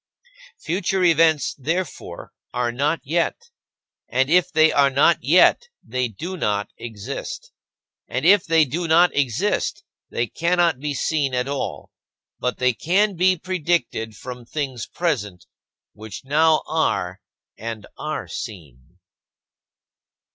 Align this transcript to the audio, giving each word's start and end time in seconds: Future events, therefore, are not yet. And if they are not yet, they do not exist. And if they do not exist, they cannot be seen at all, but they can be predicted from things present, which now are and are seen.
Future 0.59 1.03
events, 1.03 1.53
therefore, 1.59 2.31
are 2.55 2.71
not 2.71 2.99
yet. 3.03 3.51
And 4.09 4.31
if 4.31 4.51
they 4.51 4.71
are 4.71 4.89
not 4.89 5.19
yet, 5.23 5.67
they 5.87 6.07
do 6.07 6.35
not 6.35 6.71
exist. 6.75 7.51
And 8.07 8.25
if 8.25 8.43
they 8.43 8.65
do 8.65 8.87
not 8.87 9.15
exist, 9.15 9.83
they 10.09 10.25
cannot 10.25 10.79
be 10.79 10.95
seen 10.95 11.35
at 11.35 11.47
all, 11.47 11.91
but 12.39 12.57
they 12.57 12.73
can 12.73 13.15
be 13.15 13.37
predicted 13.37 14.15
from 14.15 14.43
things 14.43 14.87
present, 14.87 15.45
which 15.93 16.25
now 16.25 16.63
are 16.65 17.21
and 17.55 17.85
are 17.95 18.27
seen. 18.27 18.97